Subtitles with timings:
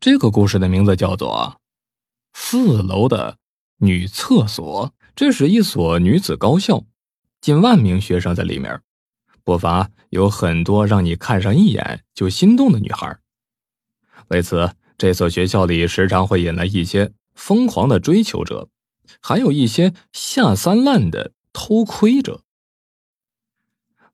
[0.00, 1.58] 这个故事的名字叫做
[2.32, 3.36] 《四楼的
[3.76, 4.88] 女厕所》。
[5.14, 6.84] 这是一所女子高校，
[7.42, 8.80] 近万名学生在里面，
[9.44, 13.18] 不乏有很多让你看上一眼就心动的女孩。
[14.28, 18.70] 为此，这所学校里时常会引来一些疯狂的追求者，
[19.20, 22.40] 还有一些下三滥的偷窥者。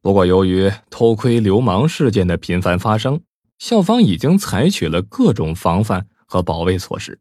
[0.00, 3.20] 不过，由于偷窥流氓事件的频繁发生，
[3.58, 7.20] 校方已经采取了各种防范和保卫措施。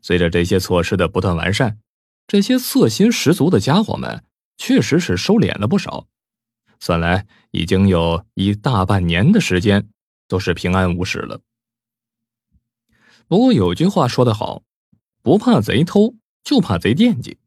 [0.00, 1.78] 随着这些措施的不断完善，
[2.26, 4.24] 这些色心十足的家伙们
[4.56, 6.08] 确实是收敛了不少。
[6.80, 9.88] 算来已经有一大半年的时间
[10.26, 11.40] 都是平安无事了。
[13.28, 14.64] 不过有句话说得好，
[15.22, 17.38] 不怕贼偷，就怕贼惦记。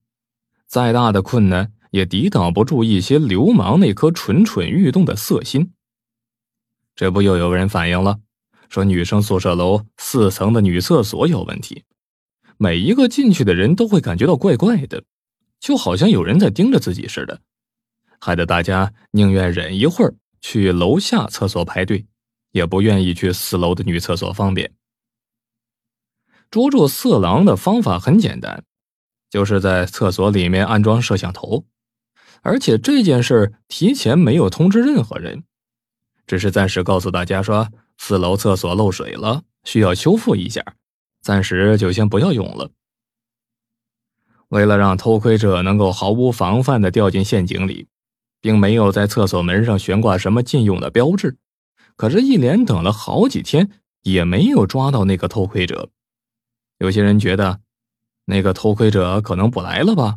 [0.66, 5.74] 再大的困难也抵挡不住一些流氓那颗蠢蠢欲动的色心。
[6.96, 8.20] 这不又有人反映了，
[8.70, 11.84] 说女生宿舍楼四层的女厕所有问题，
[12.58, 15.04] 每一个进去的人都会感觉到怪怪的，
[15.60, 17.42] 就好像有人在盯着自己似的，
[18.20, 22.06] 害得大家宁愿忍一会儿去楼下厕所排队，
[22.52, 24.74] 也不愿意去四楼的女厕所方便。
[26.50, 28.64] 捉住色狼的方法很简单，
[29.30, 31.66] 就是在厕所里面安装摄像头，
[32.42, 35.44] 而且这件事提前没有通知任何人。
[36.28, 40.64] 只是暂时告诉大家说，四楼厕所漏水了，需要修复一下，
[41.22, 42.72] 暂时就先不要用了。
[44.50, 47.88] 为了让偷窥者能够毫无防范的掉进陷阱里，
[48.42, 51.38] 并没有在厕所门上悬挂什么禁用的标志。
[51.96, 55.90] 可是，一连等了好几天，也没有抓到那个偷窥者。
[56.78, 57.62] 有些人觉得，
[58.26, 60.16] 那个偷窥者可能不来了吧？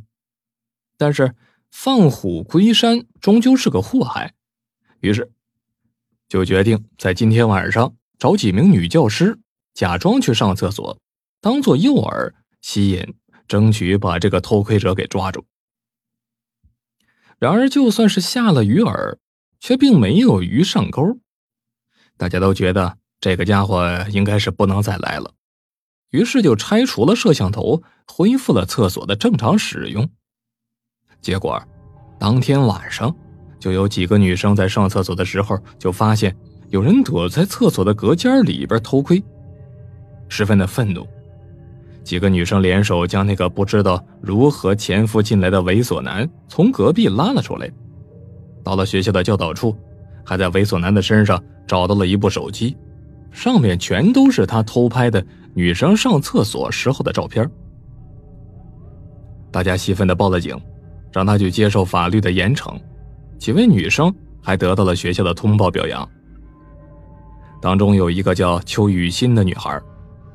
[0.97, 1.35] 但是，
[1.71, 4.35] 放虎归山终究是个祸害，
[5.01, 5.33] 于是。
[6.29, 9.39] 就决定在今天晚上找几名女教师，
[9.73, 10.99] 假装去上厕所，
[11.41, 13.15] 当做诱饵吸引，
[13.47, 15.45] 争取把这个偷窥者给抓住。
[17.39, 19.17] 然而，就算是下了鱼饵，
[19.59, 21.19] 却并没有鱼上钩。
[22.17, 25.33] 大家都觉得这个家伙应该是不能再来了，
[26.11, 30.11] 于是就拆除了摄像头，恢复了厕所的正常使用。
[31.23, 31.63] 结果，
[32.19, 33.17] 当天晚上。
[33.59, 36.35] 就有几个女生在上厕所的时候，就发现
[36.71, 39.23] 有人躲在厕所的隔间里边偷窥，
[40.29, 41.07] 十分的愤怒。
[42.05, 47.71] 几个女生联手将那个不知道如何潜伏进来的猥琐男从隔壁拉了出来。
[48.65, 49.77] 到了学校的教导处，
[50.25, 52.77] 还在猥琐男的身上找到了一部手机，
[53.31, 57.51] 上面全都是他偷拍的女生上厕所时候的照片。
[59.51, 60.59] 大家气愤的报了警，
[61.13, 62.79] 让他去接受法律的严惩。
[63.39, 64.13] 几位女生
[64.43, 66.07] 还得到了学校的通报表扬，
[67.61, 69.81] 当中有一个叫邱雨欣的女孩，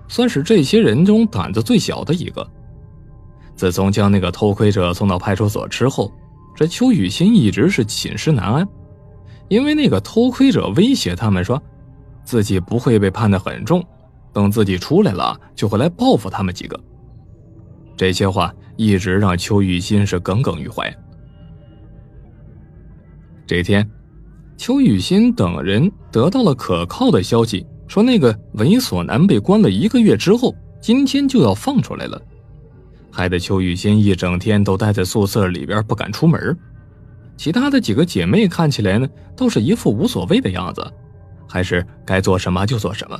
[0.07, 2.47] 算是这些人中胆子最小的一个。
[3.55, 6.11] 自从将那个偷窥者送到派出所之后，
[6.55, 8.67] 这邱雨欣一直是寝食难安，
[9.47, 11.61] 因为那个偷窥者威胁他们说，
[12.23, 13.83] 自己不会被判的很重，
[14.31, 16.79] 等自己出来了就会来报复他们几个。
[17.95, 20.91] 这些话一直让邱雨欣是耿耿于怀。
[23.45, 23.89] 这天，
[24.57, 32.21] 邱雨欣等人得到了可靠的消息，说那个猥琐男被关了一个月之后，今天就要放出来了，
[33.11, 36.57] 害得邱雨欣一整天都待在宿舍里边不敢出门。
[37.35, 40.85] 其他的几个姐妹看起来呢，倒是一副无所谓的样子，
[41.47, 43.19] 还是该做什么就做什么。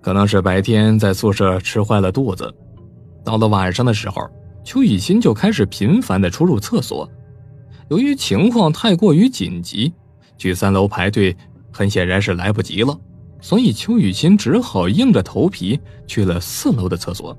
[0.00, 2.54] 可能是白天在宿舍吃坏了肚子，
[3.24, 4.30] 到了晚上的时候，
[4.62, 7.10] 邱雨欣就开始频繁的出入厕所。
[7.88, 9.92] 由于情况太过于紧急，
[10.36, 11.36] 去三楼排队
[11.72, 12.98] 很显然是来不及了，
[13.40, 17.36] 所以邱雨欣只好硬着头皮去了四楼的厕所。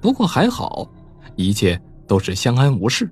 [0.00, 0.90] 不过还好，
[1.36, 3.10] 一切都是相安无事。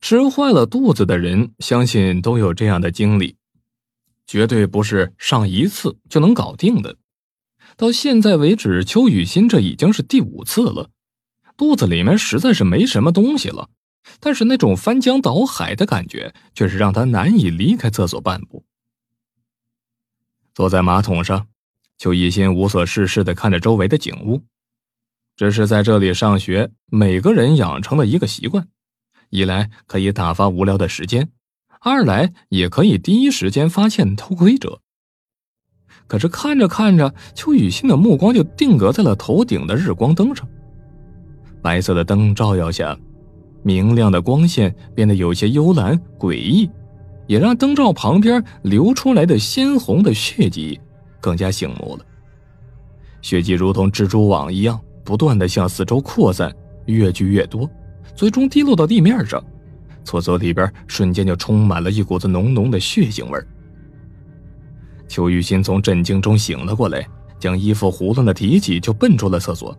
[0.00, 3.36] 吃坏了肚子的人，相信都有这样的经历，
[4.26, 6.96] 绝对不是上一次就能搞定的。
[7.76, 10.90] 到现在为止，邱雨欣这已经是第五次了，
[11.56, 13.70] 肚子里面实在是没什么东西了。
[14.20, 18.64] 但是那种翻江倒海的感觉，却是让他难以离开厕所半步。
[20.54, 21.46] 坐在马桶上，
[21.98, 24.42] 邱一心无所事事的看着周围的景物。
[25.34, 28.68] 这是在这里上学每个人养成的一个习惯：
[29.30, 31.30] 一来可以打发无聊的时间，
[31.80, 34.80] 二来也可以第一时间发现偷窥者。
[36.06, 40.46] 可是看着看着，邱雨欣的目光就定格在了头顶的日光灯上。
[41.62, 42.98] 白色的灯照耀下。
[43.62, 46.70] 明亮的光线变得有些幽蓝诡异，
[47.26, 50.80] 也让灯罩旁边流出来的鲜红的血迹
[51.20, 52.04] 更加醒目了。
[53.20, 56.52] 血迹如同蜘蛛网一样，不断的向四周扩散，
[56.86, 57.70] 越聚越多，
[58.16, 59.42] 最终滴落到地面上。
[60.04, 63.40] 厕所里边瞬间就充满了一股子浓浓的血腥味
[65.06, 67.06] 邱雨欣从震惊中醒了过来，
[67.38, 69.76] 将衣服胡乱的提起，就奔出了厕所。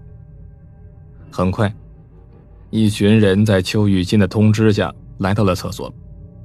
[1.30, 1.74] 很快，
[2.76, 5.94] 一群人在邱雨欣的通知下来到了厕所，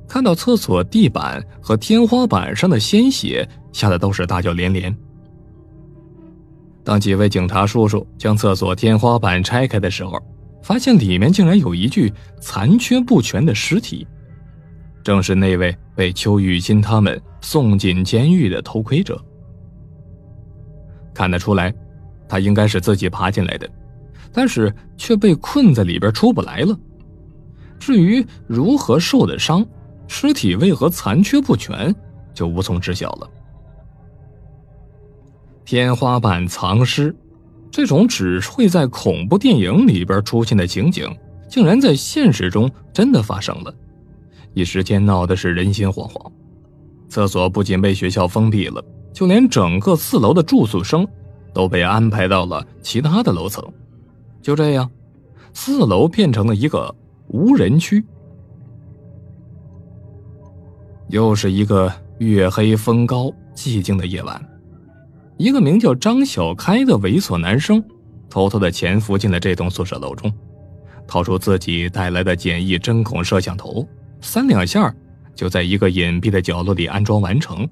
[0.06, 4.94] 看到厕所地板和天花板上的鲜血，吓得都是大叫连连。
[6.84, 10.20] 当几位警察叔叔将厕所天花板拆开的时候，
[10.62, 14.06] 发现里面竟然有一具残缺不全的尸体，
[15.02, 19.18] 正是那位被邱雨欣他们送进监狱的偷窥者。
[21.14, 21.72] 看得出来，
[22.28, 23.66] 他应该是自己爬进来的，
[24.32, 26.78] 但是却被困在里边出不来了。
[27.78, 29.66] 至于如何受的伤，
[30.06, 31.94] 尸体为何残缺不全，
[32.34, 33.28] 就无从知晓了。
[35.64, 37.14] 天花板藏尸。
[37.70, 41.06] 这种只会在恐怖电影里边出现的情景，
[41.50, 43.72] 竟然在现实中真的发生了，
[44.54, 46.32] 一时间闹得是人心惶惶。
[47.10, 48.82] 厕所不仅被学校封闭了，
[49.12, 51.06] 就连整个四楼的住宿生
[51.52, 53.62] 都被安排到了其他的楼层。
[54.40, 54.90] 就这样，
[55.52, 56.94] 四楼变成了一个
[57.28, 58.04] 无人区。
[61.08, 64.42] 又是一个月黑风高、寂静的夜晚。
[65.36, 67.82] 一个名叫张小开的猥琐男生，
[68.28, 70.32] 偷偷的潜伏进了这栋宿舍楼中，
[71.06, 73.86] 掏出自己带来的简易针孔摄像头，
[74.20, 74.94] 三两下
[75.34, 77.68] 就在一个隐蔽的角落里安装完成。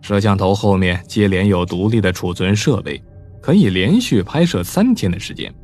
[0.00, 3.02] 摄像头后面接连有独立的储存设备，
[3.44, 5.54] 可以连续拍摄三天的时间。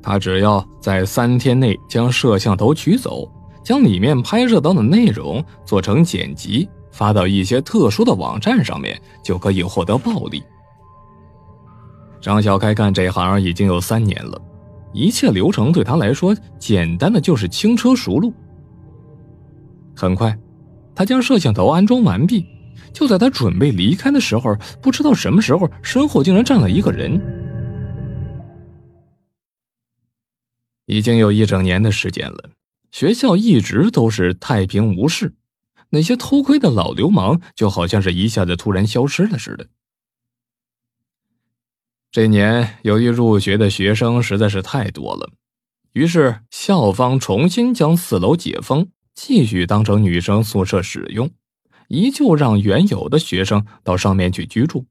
[0.00, 3.28] 他只要在三天内将摄像头取走，
[3.64, 6.68] 将里面拍摄到的内容做成剪辑。
[6.92, 10.40] 发到一些特殊的网站上面，就可以获得暴利。
[12.20, 14.40] 张小开干这行已经有三年了，
[14.92, 18.32] 一切流程对他来说简单的就是轻车熟路。
[19.96, 20.36] 很快，
[20.94, 22.46] 他将摄像头安装完毕，
[22.92, 27.20] 就在他准备离开的时候，不知道什么时候身后竟然站了一个人。
[30.86, 32.50] 已经有一整年的时间了，
[32.90, 35.34] 学校一直都是太平无事。
[35.90, 39.66] 那些偷窥的老流氓就好像是一下子突然消失了似的。
[42.10, 45.30] 这年由于入学的学生实在是太多了，
[45.92, 51.30] 于是校方重新将四楼解封，继续当成女生宿舍使用，
[51.88, 54.86] 依旧让原有的学生到上面去居住。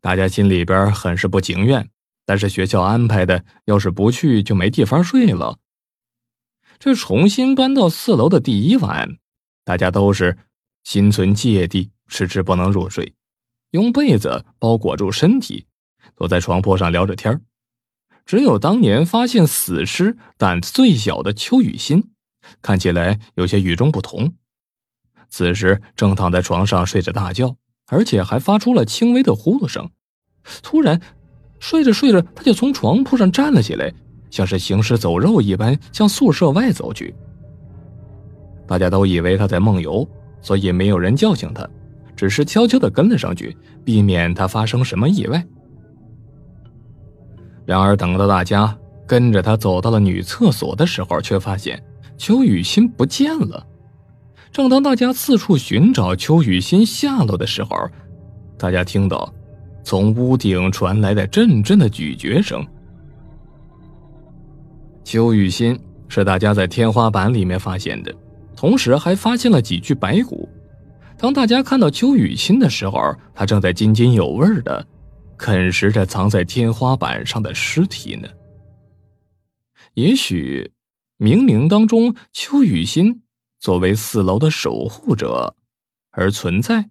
[0.00, 1.90] 大家心里边很是不情愿，
[2.24, 5.58] 但是学校安排的，要是不去就没地方睡了。
[6.78, 9.18] 这重新搬到四楼的第一晚。
[9.64, 10.38] 大家都是
[10.84, 13.14] 心存芥蒂，迟迟不能入睡，
[13.70, 15.66] 用被子包裹住身体，
[16.14, 17.40] 躲在床铺上聊着天
[18.24, 22.12] 只有当年发现死尸、胆子最小的邱雨欣，
[22.62, 24.34] 看起来有些与众不同。
[25.28, 27.56] 此时正躺在床上睡着大觉，
[27.88, 29.88] 而且还发出了轻微的呼噜声。
[30.62, 31.00] 突然，
[31.58, 33.92] 睡着睡着，他就从床铺上站了起来，
[34.30, 37.14] 像是行尸走肉一般向宿舍外走去。
[38.66, 40.08] 大家都以为他在梦游，
[40.40, 41.68] 所以没有人叫醒他，
[42.14, 45.44] 只是悄悄地跟了上去，避免他发生什么意外。
[47.64, 51.82] 然而，等到大家跟着他走到了女厕所的时候，却发现
[52.16, 53.66] 邱雨欣不见了。
[54.56, 57.76] 正当大家四处寻找邱雨欣下落的时候，
[58.58, 59.30] 大家听到
[59.84, 62.66] 从屋顶传来的阵阵的咀嚼声。
[65.04, 68.10] 邱雨欣是大家在天花板里面发现的。
[68.56, 70.48] 同时还发现了几具白骨。
[71.18, 74.86] 当大家看到邱雨欣的时候，他正在津津有味的
[75.36, 78.26] 啃食着藏在天花板上的尸体呢。
[79.92, 80.72] 也许，
[81.18, 83.20] 冥冥当中，邱雨欣
[83.58, 85.56] 作为四楼的守护者
[86.10, 86.90] 而存在。